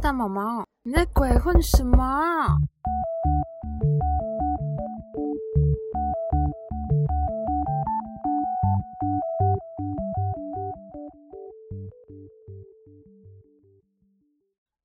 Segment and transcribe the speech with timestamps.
[0.00, 2.58] 大毛毛，你在鬼混什么？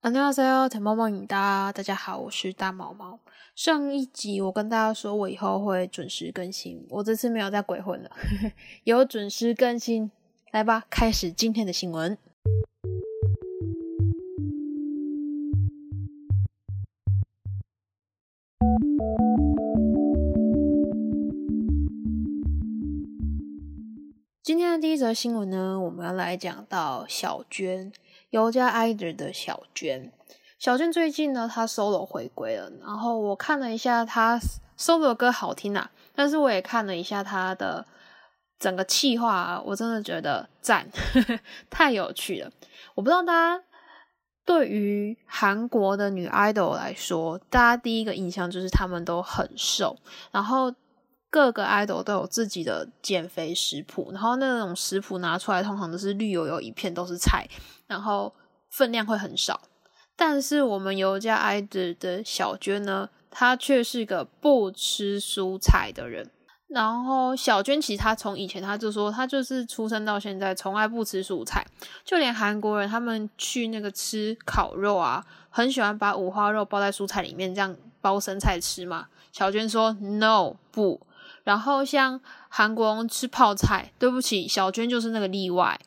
[0.02, 3.20] 안녕하세요大毛毛影大，大家好，我是大毛毛。
[3.54, 8.10] 上一集我跟大家说，我以后会准时更新，我这次没有再鬼混了，
[8.82, 10.10] 有准时更新。
[10.50, 12.18] 来吧，开始今天的新闻。
[24.47, 27.91] 今天的第一则新闻呢，我们要来讲到小娟，
[28.29, 30.09] 尤加爱德的小娟。
[30.57, 34.39] 小娟最近呢，她 solo 回归了，然后我看了一下她
[34.77, 37.85] solo 的歌好听啊，但是我也看了一下她的
[38.57, 40.87] 整个气划，我真的觉得赞，
[41.69, 42.49] 太有趣了。
[42.95, 43.61] 我不知道大家
[44.45, 49.97] 对于韩国的女 idol 来说，大家第一个印象就是她们都很瘦，
[50.31, 50.73] 然后。
[51.37, 57.47] 各个 idol 都有自己的减肥食谱，然后那种食谱拿出来，通常都是绿油油一片都是菜，
[57.85, 58.33] 然后
[58.71, 59.61] 分量会很少。
[60.15, 66.31] 但是我们尤家 idol 的小娟呢，她却是个不吃蔬菜的人。
[66.69, 71.63] 然后小娟其实她从以前她就说，她就是出生到现在从来不吃蔬菜，
[72.03, 79.05] 就连韩国人他们去那个吃烤肉啊，很喜欢把五花肉包在蔬菜里面，这样包生菜吃嘛。
[79.31, 80.99] 小娟说 no 不。
[81.47, 85.79] 然后像韩国人吃泡菜，对不起，小娟就是那个例外，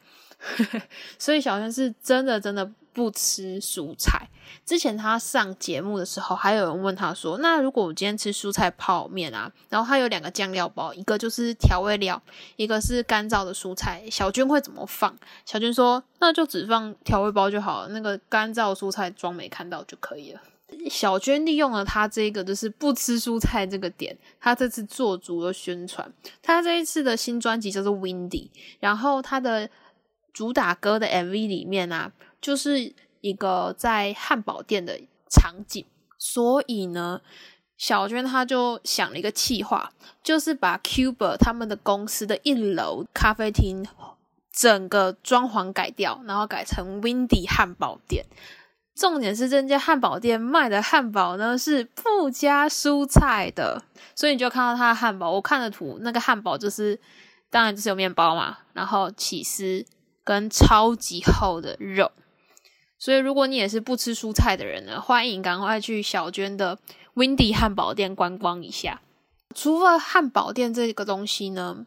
[1.20, 4.27] 所以小娟是真的真的不吃蔬菜。
[4.64, 12.22] 之前她上节目的时候，还有人问她说：“那如果我今天吃蔬菜泡面啊，然后他有两个酱料包，一个就是调味料，
[12.56, 20.41] 一个是干燥的蔬菜，小娟会怎么放？”小娟说：“那就只放调味包就好了，那个干燥蔬菜装没看到就可以了。”
[20.88, 26.12] 小娟利用了她这个就是不吃蔬菜这个点，她这次做足了宣传。
[26.42, 28.28] 她这一次的新专辑叫做《Windy》，
[28.81, 29.69] 然后她的
[30.32, 35.84] 主打歌的 MV 里面啊，就是一个在汉堡店的场景。
[36.19, 37.20] 所以呢，
[37.76, 39.92] 小娟她就想了一个计划，
[40.22, 43.87] 就是把 Cuba 他们的公司的一楼咖啡厅
[44.52, 48.26] 整个装潢改掉，然后改成 Windy 汉堡店。
[48.94, 53.82] 重点是这家汉堡店卖的汉堡呢是不加蔬菜的，
[54.14, 55.30] 所以你就看到它的汉堡。
[55.30, 56.98] 我看的图，那个汉堡就是
[57.48, 59.86] 当然就是有面包嘛，然后起司
[60.22, 62.10] 跟超级厚的肉。
[62.98, 66.78] 所以如果你也是不吃蔬菜的人呢，欢迎赶快去小娟的
[67.14, 69.00] Windy 汉堡店观光一下。
[69.54, 71.86] 除了汉堡店这个东西呢？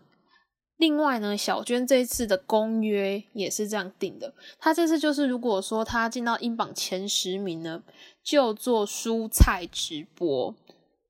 [0.84, 4.34] 另外呢，小娟这次的公约也是这样定的。
[4.60, 7.82] 她这次就是，如果说她进到英榜前十名呢，
[8.22, 10.54] 就做蔬菜直播。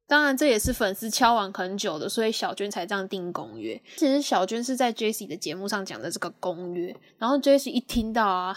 [0.05, 3.81] 当然，这也是粉丝敲完很久的，所以小娟才这样定公约。
[3.97, 8.55] 其实小娟是在 Jessie 的节目上讲的这个公约，然后 Jessie 一听到啊。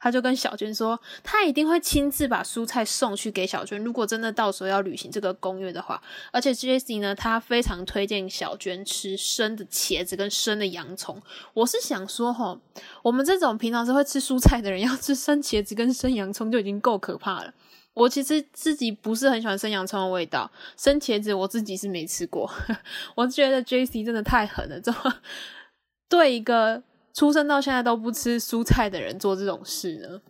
[0.00, 3.82] 他就跟小娟说，他一定会亲自把蔬菜送去给小娟。
[3.82, 6.00] 如果真的到时候要履行这个公约的话，
[6.32, 11.20] 而且 Jesse 呢，他非常推荐小娟吃生的茄子跟生的洋葱。
[11.52, 12.58] 我是想说，哈，
[13.02, 17.52] 我们这种平常是会吃蔬菜的人，要吃生茄子跟生洋葱就已经够可怕了。
[17.94, 22.48] 我其实自己不是很喜欢生洋葱的味道，生茄子我自己是没吃过。
[23.16, 25.16] 我觉得 Jesse 真的太狠了，这么
[26.08, 26.84] 对一个。
[27.14, 30.20] 出生到现在都不吃蔬菜的人做这种事呢？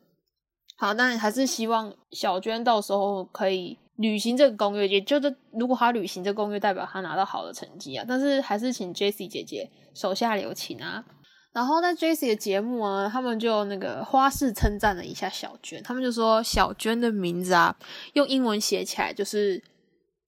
[0.77, 8.05] 好，那还是希望小娟到时候可以履行这个公约，也就是如果她履行这个公约，代表她拿到好的成绩啊。
[8.07, 11.05] 但是还是请 Jesse 姐姐手下留情啊。
[11.53, 17.77] 然后在 Jesse 的节目啊，他们就那个花式称赞了一下小娟，他们就说小娟的名字啊，
[18.13, 19.61] 用英文写起来就是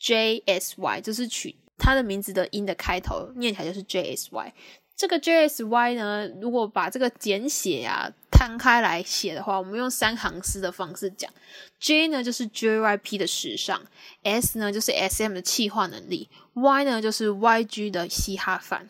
[0.00, 4.54] J S Y，就是取她的名字的音的开头，念起来就是 J S Y。
[5.00, 11.32] 这个 J S Y 呢，如果把这个简写啊摊开来写的话，我们用三行诗的方式讲
[11.78, 13.80] ，J 呢就是 J Y P 的时尚
[14.24, 18.86] ，S 呢就是 S M 的气化能力，Y 呢就是 Y G 的嘻哈范。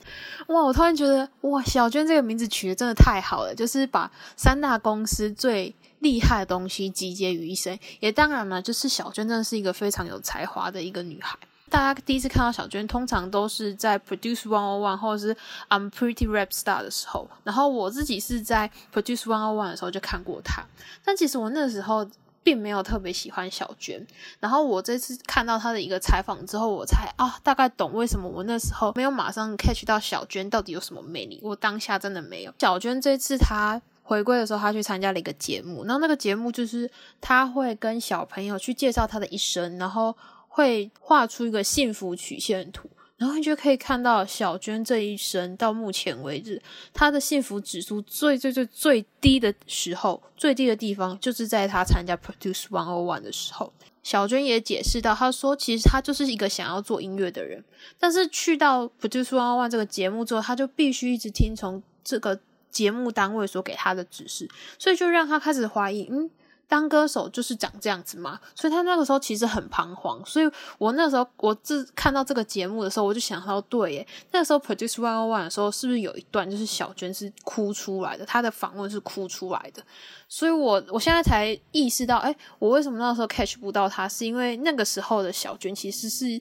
[0.49, 7.79] 哇，我突然觉得哇，小娟这个名字取得真的太好了，就是把三大公司最厉害的东西集结于一身。
[8.01, 11.39] 也当然了，就是小娟真的是一个非常有才华的一个女孩。
[11.71, 15.37] 大家第一次看到小娟，通常都是在 Produce One O One 或者是
[15.69, 17.31] I'm Pretty Rap Star 的时候。
[17.45, 20.65] 然后我自己是在 Produce One O One 的时候就看过她，
[21.05, 22.07] 但其实我那时候
[22.43, 24.05] 并没有特别喜欢小娟。
[24.41, 31.39] 然后我这次看到她的一个采访之后，我才啊大概懂为什么我那时候没有马上 catch 到小娟到底有什么魅力。
[31.43, 32.53] 我当下真的没有。
[32.59, 33.81] 小娟这次她。
[34.03, 36.91] 回归的时候，他去参加了一个节目，然后那个节目就是
[37.21, 40.13] 他会跟小朋友去介绍他的一生，然后
[40.53, 42.91] 会画出一个幸福曲线图。
[43.17, 46.59] 然后你就可以看到小娟这一生到目前为止，
[46.95, 53.71] 她的幸福指数最最最最低的时候，最低的地方就是在她参加 Produce One O One 的时候。
[54.03, 57.63] 小娟也解释到，她说其实她就是一个想要做音乐的人，
[57.99, 64.49] 但是去到 Produce One O One 这个节目之后，她就必须一直听从这个节目单位所给她的指示，
[64.79, 66.31] 所以就让她开始怀疑，嗯。
[66.71, 70.25] 当歌手就是长这样子嘛，所以他那个时候其实很彷徨。
[70.25, 78.25] 所以我那时候我自看到这个节目的时候，我就想到，对，耶，那时候 Produce One One 的时候，是不是有一段就是小娟是哭出来的？
[78.25, 79.83] 她的访问是哭出来的。
[80.29, 86.41] 所以我我现在才意识到，哎，我为什么那时候 catch 不到她，是因为那个时候的小娟其实是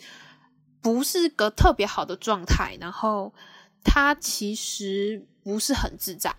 [0.80, 3.34] 不是个特别好的状态，然后
[3.84, 6.36] 她其实不是很自在。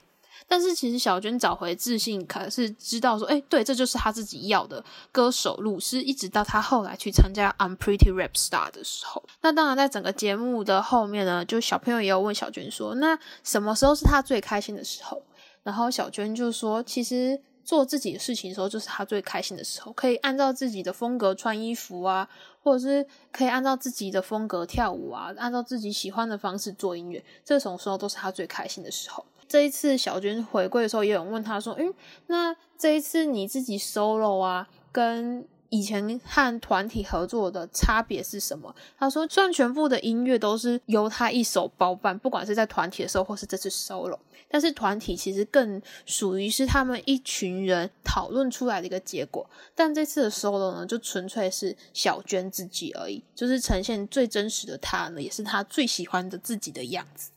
[0.51, 9.23] 但是其实小娟找回自信，可是知道说，哎，对，这就是她自己要的歌手路，是一直到她后来去参加《I'm Pretty Rap Star》的时候。
[9.43, 15.23] 那当然，在整个节目的后面呢，就小朋友也有问小娟说，那什么时候是她最开心的时候？
[15.63, 22.29] 然后小娟就说，其实做自己的事情的时候，就是她最开心的时候，可以按照自己的风格穿衣服啊，
[22.61, 29.25] 或者是可以按照自己的风格跳舞啊，按照自己喜欢的方式做音乐，这种时候都是她最开心的时候。
[29.51, 31.93] 这一次小娟回归的时候，也有人问她说：“嗯，
[32.29, 44.17] 那这一次你自己 solo 啊，跟以前和团体合作的差别是什么？”他说：“虽然全部的音乐都是由他一手包办，不管是在团体的时候，或是这次 solo，
[44.49, 49.51] 但是团体其实更属于是他们一群人讨论出来的一个结果。
[49.75, 57.33] 但这次的 solo 呢，就纯粹是小娟自己而已，就是呈现最真实的她呢，也是她最喜欢的自己的样子。”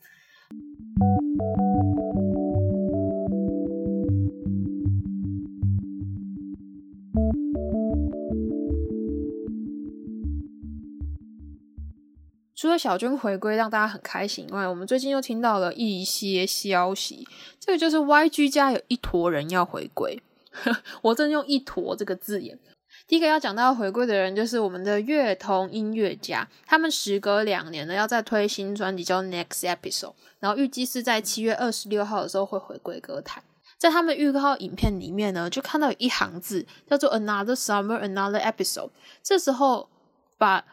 [12.74, 17.26] 了小娟回归让大家很开心以外，我们最近又听到了一些消息，
[17.58, 20.22] 这个就是 YG 家有一坨人要回归。
[21.02, 22.58] 我正用“一坨”这个字眼。
[23.06, 30.00] 第一个要讲到回归的人，就是我们的乐童音乐家，他们时隔两年呢，要再推新专辑叫《Next Episode》，
[30.38, 33.42] 然后预计是在七月二十六号的时候会回归歌坛。
[33.76, 38.90] 在他们预告影片里面呢，就看到有一行字叫做 “Another Summer, Another Episode”。
[39.22, 39.90] 这时候
[40.38, 40.64] 把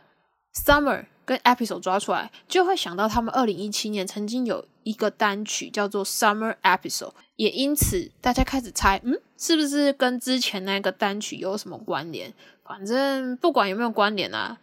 [0.53, 12.33] “Summer” 跟 episode 抓出来，就会想到他们二零一七年曾经有一个单曲叫做 Summer Episode，也因此大家开始猜，嗯，是不是跟之前那个单曲有什么关联？
[12.63, 14.57] 反正不管有没有关联啊，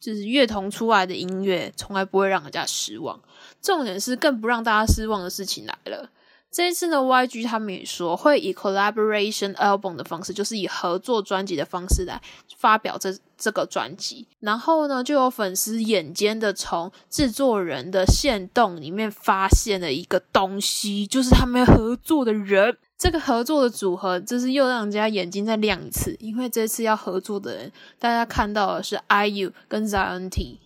[0.00, 3.20] 就是乐童出来的音乐从来不会让人家失望。
[3.60, 6.10] 重点是更不让大家失望的事情来了。
[6.52, 12.20] 这一次呢，YG 他们也说会以 collaboration album 的方式，就是以合作专辑的方式来
[12.58, 14.26] 发表这这个专辑。
[14.40, 22.76] 然后呢，就有粉丝眼尖的从制作人的线洞里面发现了一个东西，就是他们合作的人。
[22.98, 30.60] 这个合作的组合，就是又让人家眼睛再亮一次，因为这次要合作的人，大家看到的是 IU 跟 Zion T。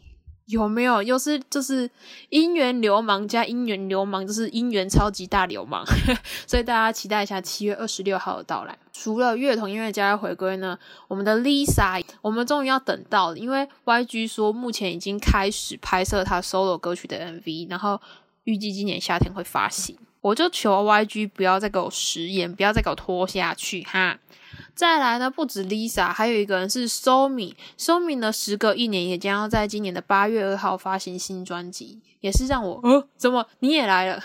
[0.46, 1.90] 有没有又是就是
[2.31, 5.84] 姻缘流氓加姻缘流氓，就是姻缘超级大流氓，
[6.46, 8.78] 所以大家期待一下七月二十六号的到来。
[8.93, 10.78] 除了乐童音乐家的回归呢，
[11.08, 18.00] 我们的 Lisa，我们终于要等到了，因为 YG 说目前已经开始拍摄他 solo 歌曲的 MV，然后
[18.46, 19.96] 预计今年夏天会发行。
[20.20, 24.19] 我就求 YG 不要再给我食言，不要再给我拖下去哈。
[24.74, 34.22] 再来呢，不止 Lisa，还有一个人是 Somi，Somi 呢，时隔一年也将要在今年的八月二号发行新专辑，也是让我，呃，怎么你也来了？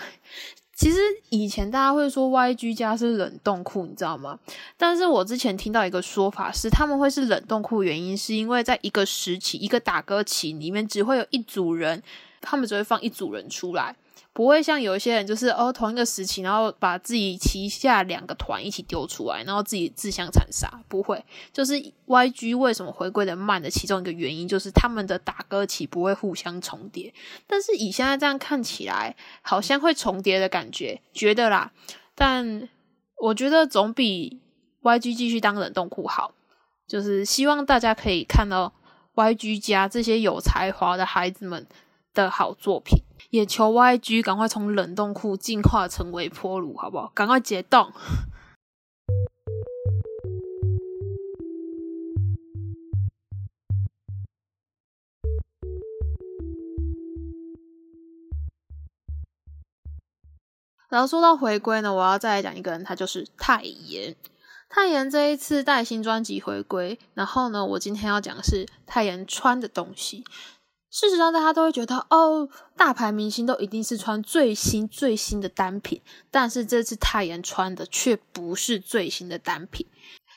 [0.74, 0.98] 其实
[1.30, 4.38] 以前大家会说 YG 家是冷冻库，你知道吗？
[4.76, 12.02] 但是我之前听到一个说法是，他们会是冷冻库，原因是因为在一个时期，一个打歌期里面，只会有一组人，
[12.40, 13.94] 他们只会放一组人出来。
[14.34, 20.82] 不会像有一些人，就是哦同一个时期，然后把自己旗下两个团一起丢出来，然后自己自相残杀。
[20.88, 21.22] 不会，
[21.52, 21.74] 就是
[22.06, 27.12] YG 为什么回归的慢的其中一个原因，就是他们的打歌期不会互相重叠。
[27.46, 31.72] 但是以现在这样看起来，好像会重叠的感觉，觉得啦。
[32.14, 32.68] 但
[33.18, 34.40] 我觉得总比
[34.82, 36.32] YG 继续当冷冻库好。
[36.88, 38.70] 就是希望大家可以看到
[39.14, 41.66] YG 家这些有才华的孩子们
[42.12, 42.98] 的好作品。
[43.30, 47.10] 也求 YG 赶快从冷冻库进化成为坡炉，好不好？
[47.14, 47.92] 赶快解冻。
[60.88, 64.14] 然后说到回归呢，我要再来讲一个人，他就是泰妍。
[64.68, 70.22] 泰妍这一次带新专辑回归，然后呢，我今天要讲的是泰妍穿的东西。
[70.92, 72.46] 事实上，大家都会觉得哦，
[72.76, 79.86] 大牌明星都一定是穿最新最新的单品，但是这次泰妍穿的却不是最新的单品。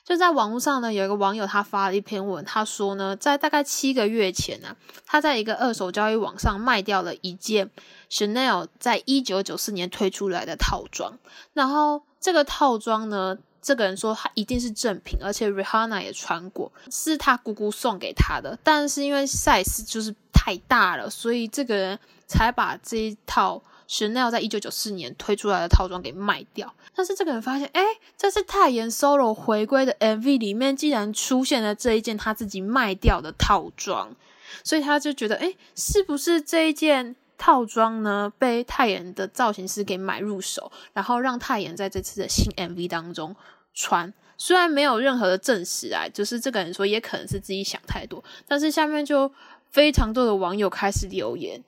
[0.06, 7.70] 就在网络上呢，有一个网友他发了一篇文，他说呢，在大概七个月前呢，他在一个二手交易网上卖掉了一件
[8.10, 11.18] Chanel 在一九九四年推出来的套装，
[11.52, 23.64] 然后这个套装呢，这个人说他一定是正品，而且 Rihanna 也穿过，是他姑姑送给他的，但是因为 size 就是太大了，所以这个人才把这一套。
[23.88, 27.84] Chanel 在一九九四年推出来的套装给卖掉，但是这个人发现，哎，
[28.18, 34.16] 这是泰妍 solo 回归的 MV 里面，竟然出现了这一件他自己卖掉的套装，
[34.64, 43.36] 所以他就觉得，哎，是不是这一件套装呢被泰妍的造型师给买入手，然后让泰妍在这次的新 MV 当中
[43.76, 44.12] 穿？
[44.38, 49.32] 虽然没有任何的证实啊，就是这个人说也可能是自己想太多，但是下面就
[49.76, 51.62] 非常多的网友开始留言。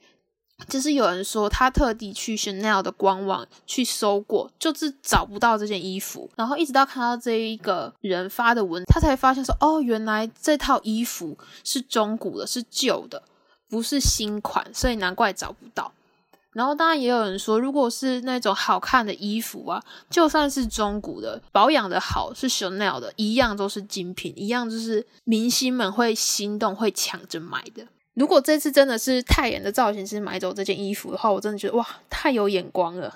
[0.70, 13.22] 就是有人说他特地去 Chanel 的官网去搜过，就是找不到这件衣服，然后一直到看到这一个人发的文，他才发现说，哦，原来这套衣服是中古的，是旧的，
[13.70, 15.92] 不是新款，所以难怪找不到。
[16.54, 27.86] 然后当然也有人说，如果是那种好看的衣服啊，就算是中古的，保养的好，是 Chanel 的，一样都是精品，一样就是明星们会心动，会抢着买的。
[28.18, 33.16] 如果这次真的是泰妍的造型师买走这件衣服的话，我真的觉得哇，太有眼光了。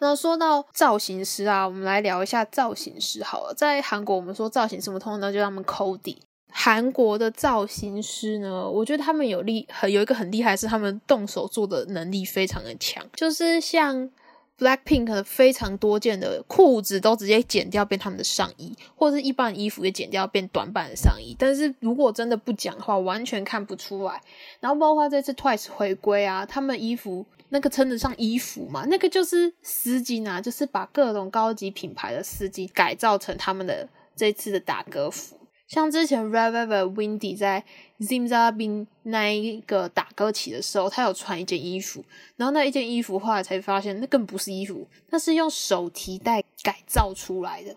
[0.00, 3.54] 那说到造型师啊，我们来聊一下造型师好了。
[3.54, 6.16] 在韩国，我们说造型师，我们通常都叫他们 Cody。
[6.50, 14.10] 韩国的造型师呢，我觉得他们有厉，很有一个很厉害，是他们动手做的能力非常的强，就是像。
[14.58, 21.36] Blackpink 非常多件的裤子都直接剪掉变他们的上衣，或者是一般衣服也剪掉变短版的上衣。
[21.38, 24.20] 但是如果真的不讲的话，完全看不出来。
[24.58, 28.84] 然后包括这次 Twice 回归啊，他们衣服那个称得上衣服嘛？
[28.86, 35.37] 那个就是丝巾啊，就是把各种高级品牌的丝巾改造成他们的这次的打歌服。
[35.68, 37.62] 像之前 Red Velvet Windy 在
[38.00, 42.02] Zimzabin 那一个打歌起的时候，他有穿一件衣服，
[42.36, 47.76] 然后那一件衣服后来才发现，那更不是衣服，那是用手提袋改造出来的。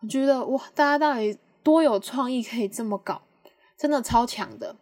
[0.00, 3.20] 我觉得哇，大家到底多有创意，可以这么搞，
[3.76, 4.76] 真的超强的。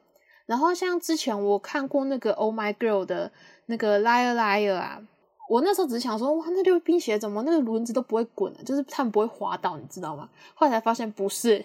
[0.44, 3.32] 然后像之前我看过那个 Oh My Girl 的
[3.66, 5.00] 那个 Liar Liar 啊，
[5.48, 10.28] 我那时候只想说，哇，那溜冰鞋怎么那个轮子都不会滚，就是他们不会滑倒，你知道吗？
[10.54, 11.64] 后来才发现不是。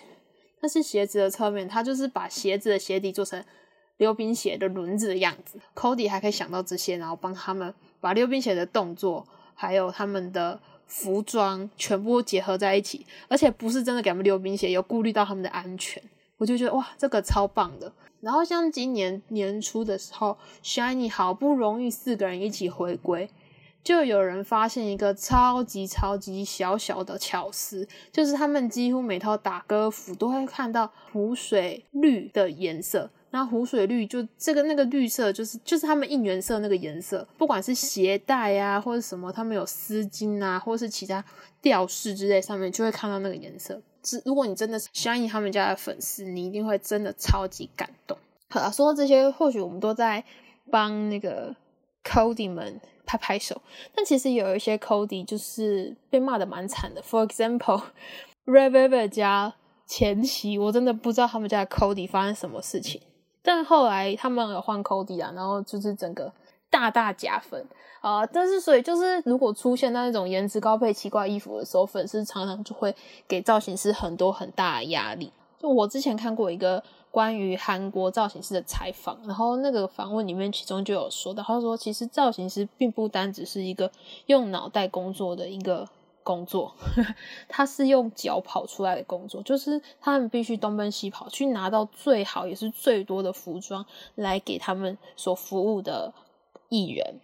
[0.62, 3.44] 但是鞋子的侧面，他就是把鞋子的鞋底做成
[3.98, 5.60] 溜冰鞋的轮子的样子。
[5.76, 16.02] Cody 还可以想到这些，然后帮他们把溜冰鞋的动作，还有他们的服装全部结合在一起，而且不是真的给他们溜冰鞋，有顾虑到他们的安全。
[16.38, 17.92] 我就觉得哇，这个超棒的。
[18.22, 23.30] 然后像今年年初的时候，Shiny 好不容易四个人一起回归。
[23.84, 33.10] 就有人发现一个超级超级小小的巧思，就是他们几乎每套打歌服都会看到湖水绿的颜色。
[33.32, 37.28] 那湖水绿就这个那个绿色，就是就是他们应援色那个颜色。
[37.38, 41.24] 不管是鞋带啊，或者什么，他们有丝巾啊，或是其他
[41.62, 43.80] 吊饰之类，上面就会看到那个颜色。
[44.04, 48.18] 是如果你真的是相信他们家的粉丝，你一定会真的超级感动。
[48.50, 50.24] 好了，说到这些，或许我们都在
[50.72, 51.56] 帮那个
[52.04, 52.82] Cody 们。
[53.10, 53.60] 拍拍手，
[53.96, 57.02] 但其实有一些 Cody 就是被骂的蛮惨的。
[57.02, 59.56] For example，Red Velvet 家
[59.88, 63.02] 前期我真的不知道他们家 Cody 发生什么事情，
[63.42, 66.32] 但后来他们有换 Cody 啊，然后就是整个
[66.70, 67.66] 大大加分
[68.02, 68.24] 啊。
[68.28, 72.96] 但是所以就是如果出现那种颜值高配奇怪衣服的时候，粉丝常常就会
[73.28, 75.34] 给造型师很多很大的压力。
[75.58, 76.84] 就我之前看过一个。
[77.12, 83.92] 关于韩国造型师的采访，然后那个访问里面，其中就有说到，他说其实造型师并不单只是一个
[84.28, 85.88] 用脑袋工作的一个
[86.24, 86.76] 工作，
[87.50, 93.86] 他是用脚跑出来的工作，就是他们必须东奔西跑去拿到最好也是最多的服装
[94.16, 96.14] 来给他们所服务的
[96.70, 97.20] 艺人，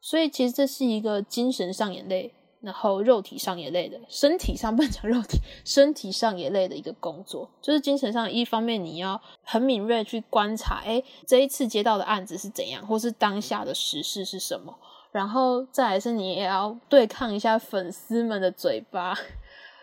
[0.00, 2.34] 所以其实这是一个精神上也累。
[2.60, 14.76] 然后肉体上也累的，身体上 不讲肉体，身体上也累的一个工作，就是精神上一方面你要很敏锐去观察，哎，这一次接到的案子是怎样，或是当下的时事是什么，
[15.10, 19.16] 然后再来是你也要对抗一下粉丝们的嘴巴，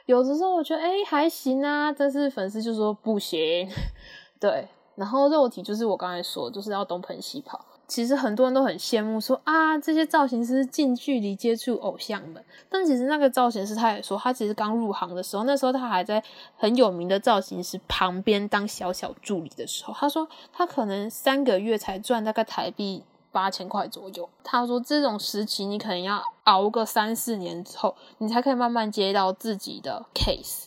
[0.06, 3.68] 有的时候我觉得哎还行啊，但是粉丝就说不行，
[4.40, 7.66] 对，然后肉体就是我刚才说，就是要东奔西跑。
[7.88, 12.44] 其实很多人都很羡慕，说啊，这些造型师近距离接触偶像们。
[12.70, 16.22] 但其实那个造型师他也说，他其实刚入行的时候，那时候他还在
[16.58, 24.28] 很有名的造型师旁边当小小助理的时候，他说他可能三个月才赚大概台币八千块左右。
[24.44, 30.66] 他说这种时期你可能要熬个三四年之后，你才可以慢慢接到自己的 case。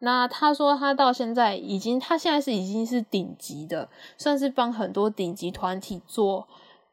[0.00, 6.46] 那他说他到现在已经，他现在是已经是顶级的，算是帮很多顶级团体做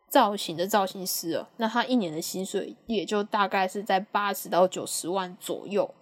[0.07, 1.50] 造型的造型师了。
[1.57, 5.93] 那他一年的薪水也就大概是在八十到九十万左右。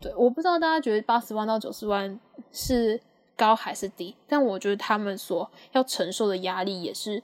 [0.00, 2.20] 对，我不知道大家觉得八十万到九十万
[2.52, 3.00] 是
[3.36, 7.22] 高还是低，但我觉得他们所要承受的压力也是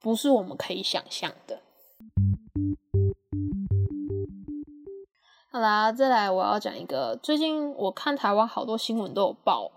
[0.00, 1.60] 不是我们可以想象的。
[5.54, 9.70] 好啦，再来我要讲一个，最近我看台湾好多新闻都有报，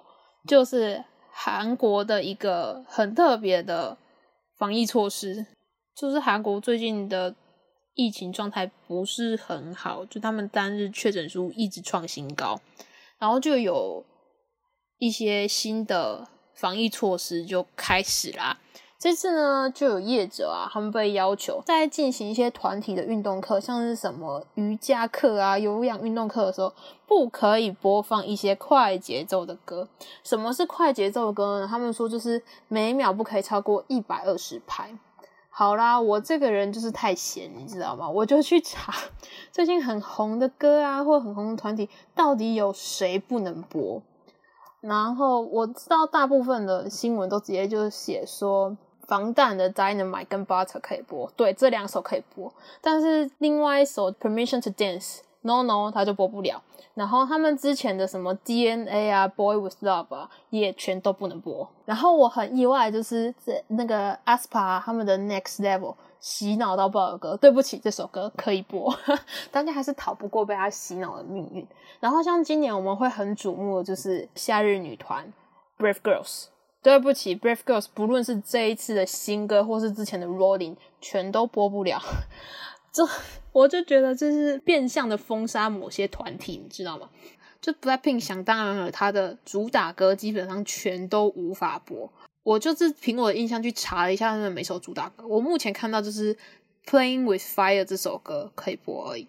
[0.48, 1.04] 就是
[1.34, 3.98] 韩国的一个很特别的
[4.58, 5.46] 防疫措施，
[5.94, 7.36] 就是韩国最近的
[7.94, 12.58] 疫情状态不是很好，就他们单日确诊数一直创新高，
[13.20, 14.06] 然后就有
[14.98, 18.58] 一些新的防疫措施就开始啦。
[18.98, 26.74] 这次呢，就有业者啊，他们被要求在进行一些团体的运动课，像是什么瑜伽课啊、有氧运动课的时候，
[27.06, 29.88] 不可以播放一些快节奏的歌。
[30.24, 31.68] 什么是快节奏的歌呢？
[31.68, 34.98] 他们说就是每秒不可以超过一百二十拍。
[35.50, 38.10] 好啦，我这个人就是太闲，你知道吗？
[38.10, 38.94] 我就去查
[39.52, 44.02] 最近很红的歌啊，或很红的团体，到底有谁不能播。
[44.80, 48.76] 然后我知道大部分的新闻都直接就是写说。
[49.08, 56.62] 防弹的 Dynamite 跟 Butter 可以播，对，这两首可以播，但是另外一首 Permission to Dance No No 它就播不了。
[56.96, 61.70] 然后他们之前的什么 DNA 啊，Boy with Love 啊，也全都不能播。
[61.84, 68.98] 然后我很意外，就是这那个 Aspa 他们的 Next Level 洗脑到爆的歌，对不起，这首歌可以播，
[69.52, 71.68] 大家还是逃不过被他洗脑的命运。
[72.00, 75.34] 然后像今年我们会很瞩目的就是夏日女团
[75.78, 76.46] Brave Girls。
[76.86, 82.00] 对不起，Brave Girls，不论是这一次的新歌，或是之前的 Rolling，全都播不了。
[82.94, 83.04] 这
[83.52, 87.10] 我就觉得这是变相的封杀某些团体，你知道吗？
[87.60, 92.08] 就 Blackpink 想当然了，他的主打歌基本上全都无法播。
[92.44, 96.36] 我就是凭我的印象去查了一下他们每首主打歌，我目前看到就是
[96.86, 99.28] 《Playing with Fire》这首歌可以播而已。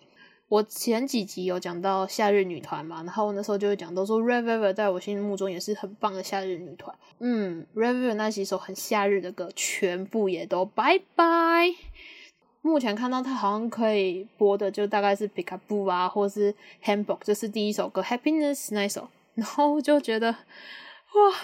[0.49, 6.97] 我前几集有讲到夏日女团嘛，然后那时候就会讲到说，Red Velvet 在我心目中也是很棒的夏日女团。
[7.19, 11.75] 嗯，Red Velvet 那几首很夏日的歌，全部也都拜拜。
[12.63, 16.55] 目前看到他好像可以播的，就大概是 Pick Up 啊，或是
[16.85, 20.37] Handbook，这是第一首歌 Happiness 那首，然后就觉得，哇，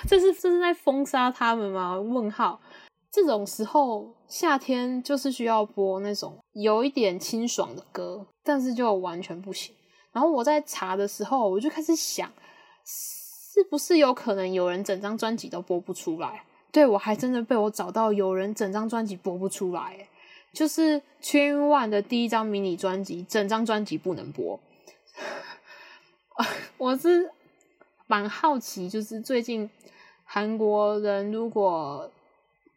[0.07, 2.01] 这是这是在封杀他们吗？
[2.01, 2.61] 问号。
[3.11, 9.75] 这种时候，夏天就是需要播那种有一点清爽的歌，但是就完全不行。
[10.13, 12.31] 然后我在查的时候，我就开始想，
[12.85, 16.45] 是不是有可能有人整张专辑都播不出来？
[16.71, 20.09] 对我还真的被我找到有人整张专辑播不出来，
[20.53, 24.61] 就是 Twin One 的第一张迷你专辑，整张专辑不能播。
[26.79, 27.31] 我是
[28.07, 29.71] 蛮好奇，就是最近
[30.25, 32.11] 韩国人如果。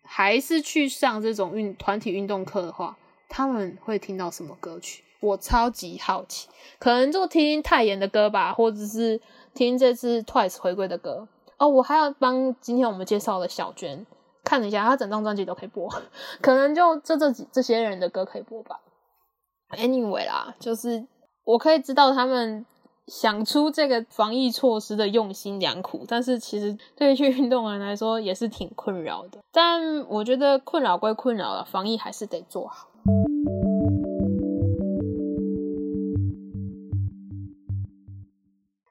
[0.07, 2.95] 还是去上这种运团体运动课的话，
[3.29, 5.03] 他们会听到什么歌曲？
[5.21, 9.19] 我超级好奇，可能就听泰妍的歌吧，或者是
[9.53, 11.27] 听这次 Twice 回归的歌。
[11.57, 14.05] 哦，我还要帮今天我们介绍的小娟
[14.43, 15.89] 看了一下，她整张专辑都可以播，
[16.41, 18.79] 可能就这这几这些人的歌可以播吧。
[19.71, 21.07] Anyway 啦，就是
[21.43, 22.65] 我可以知道他们。
[23.07, 29.39] 想出这个防疫措施的用心良苦，但是其实对于去运动员来说也是挺困扰的。
[29.51, 32.87] 但我觉得困扰归困扰了，防疫还是得做好。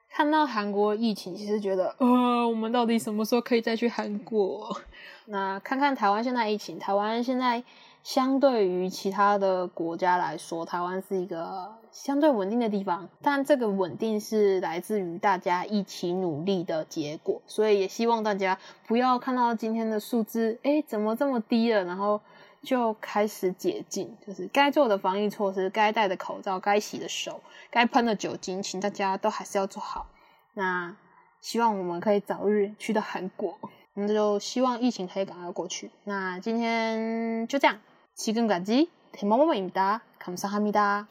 [0.09, 4.77] 看到韩国疫情，其实觉得，呃，我们到底什么时候可以再去韩国？
[5.25, 7.61] 那看看台湾现在疫情，台湾现在。
[8.05, 22.21] 相对于其他的国家来说，台湾是一个相对稳定的地方，但这个稳定是来自于大家一起努力的结果，所以也希望大家不要看到今天的数字，哎，怎么这么低了，然后
[22.61, 27.41] 就开始解禁，就是该做的防疫措施，该戴的口罩，该洗的手，
[27.71, 30.05] 该喷的酒精，请大家都还是要做好。
[30.53, 30.95] 那
[31.41, 33.57] 希望我们可以早日去到韩国，
[33.95, 35.89] 那就希望疫情可以赶快过去。
[36.03, 37.79] 那今天就这样。
[38.15, 40.01] 지금까지 대머머입니다.
[40.19, 41.07] 감사합니다.